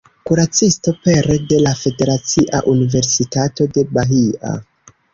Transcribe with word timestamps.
Kuracisto 0.27 0.93
pere 1.07 1.35
de 1.51 1.59
la 1.67 1.75
Federacia 1.83 2.65
Universitato 2.75 3.71
de 3.79 3.89
Bahia. 3.99 4.61